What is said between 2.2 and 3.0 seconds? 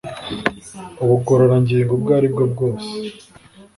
bwo bwose